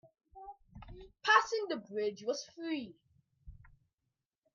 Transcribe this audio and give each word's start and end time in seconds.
Passing 1.23 1.67
the 1.69 1.75
bridge 1.77 2.23
was 2.25 2.43
free. 2.55 2.95